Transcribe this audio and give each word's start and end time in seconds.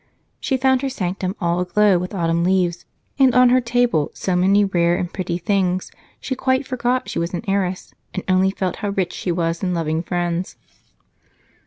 She 0.39 0.57
found 0.57 0.81
her 0.81 0.89
sanctum 0.89 1.35
all 1.39 1.59
aglow 1.59 1.99
with 1.99 2.15
autumn 2.15 2.43
leaves, 2.43 2.87
and 3.19 3.35
on 3.35 3.49
her 3.49 3.61
table 3.61 4.09
so 4.15 4.35
many 4.35 4.65
rare 4.65 4.95
and 4.97 5.13
pretty 5.13 5.37
things, 5.37 5.91
she 6.19 6.33
quite 6.33 6.65
forgot 6.65 7.07
she 7.07 7.19
was 7.19 7.35
an 7.35 7.43
heiress 7.47 7.93
and 8.11 8.23
only 8.27 8.49
felt 8.49 8.77
how 8.77 8.89
rich 8.89 9.13
she 9.13 9.31
was 9.31 9.61
in 9.61 9.75
loving 9.75 10.01
friends. 10.01 10.55